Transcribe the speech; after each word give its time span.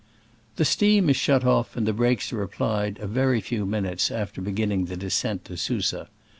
The 0.55 0.65
steam 0.65 1.11
is 1.11 1.15
shut 1.15 1.45
off 1.45 1.77
and 1.77 1.85
the 1.87 1.93
brakes 1.93 2.33
are 2.33 2.41
applied 2.41 2.97
a 2.99 3.05
very 3.05 3.39
few 3.39 3.67
minutes 3.67 4.09
after 4.09 4.41
be 4.41 4.51
ginning 4.53 4.85
the 4.85 4.97
descent 4.97 5.45
to 5.45 5.55
Susa. 5.57 6.09